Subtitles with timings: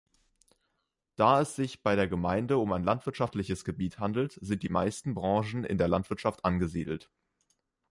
[1.15, 5.63] Da es sich bei der Gemeinde um ein landwirtschaftliches Gebiet handelt, sind die meisten Branchen
[5.63, 7.11] in der Landwirtschaft angesiedelt.